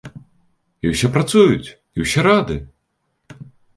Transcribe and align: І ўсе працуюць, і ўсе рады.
І 0.85 0.93
ўсе 0.93 1.11
працуюць, 1.17 1.69
і 1.99 2.07
ўсе 2.07 2.19
рады. 2.29 2.57